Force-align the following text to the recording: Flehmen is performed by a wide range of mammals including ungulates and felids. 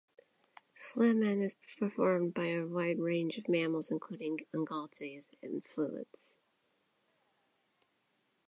Flehmen 0.73 1.43
is 1.43 1.57
performed 1.77 2.33
by 2.33 2.45
a 2.47 2.65
wide 2.65 2.97
range 2.97 3.37
of 3.37 3.47
mammals 3.47 3.91
including 3.91 4.39
ungulates 4.51 5.29
and 5.43 5.63
felids. 5.63 6.37